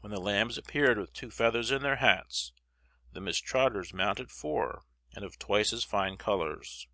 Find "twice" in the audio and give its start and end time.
5.38-5.72